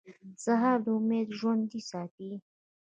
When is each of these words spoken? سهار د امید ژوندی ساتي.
سهار 0.43 0.77
د 0.85 0.87
امید 0.97 1.27
ژوندی 1.39 1.81
ساتي. 1.89 2.31